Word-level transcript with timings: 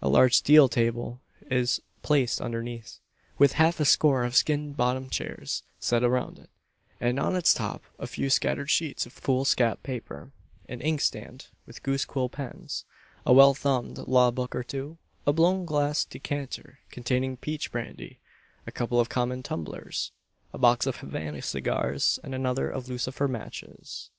A 0.00 0.08
large 0.08 0.42
deal 0.42 0.68
table 0.68 1.20
is 1.50 1.82
placed 2.02 2.40
underneath, 2.40 3.00
with 3.36 3.54
half 3.54 3.80
a 3.80 3.84
score 3.84 4.22
of 4.22 4.36
skin 4.36 4.72
bottomed 4.72 5.10
chairs 5.10 5.64
set 5.80 6.04
around 6.04 6.38
it, 6.38 6.50
and 7.00 7.18
on 7.18 7.34
its 7.34 7.52
top 7.52 7.82
a 7.98 8.06
few 8.06 8.30
scattered 8.30 8.70
sheets 8.70 9.06
of 9.06 9.12
foolscap 9.12 9.82
paper, 9.82 10.30
an 10.68 10.80
inkstand 10.82 11.48
with 11.66 11.82
goose 11.82 12.04
quill 12.04 12.28
pens, 12.28 12.84
a 13.26 13.32
well 13.32 13.54
thumbed 13.54 13.98
law 14.06 14.30
book 14.30 14.54
or 14.54 14.62
two, 14.62 14.98
a 15.26 15.32
blown 15.32 15.64
glass 15.64 16.04
decanter 16.04 16.78
containing 16.92 17.36
peach 17.36 17.72
brandy, 17.72 18.20
a 18.68 18.70
couple 18.70 19.00
of 19.00 19.08
common 19.08 19.42
tumblers, 19.42 20.12
a 20.52 20.58
box 20.58 20.86
of 20.86 20.98
Havannah 20.98 21.42
cigars, 21.42 22.20
and 22.22 22.36
another 22.36 22.70
of 22.70 22.88
lucifer 22.88 23.26
matches. 23.26 24.10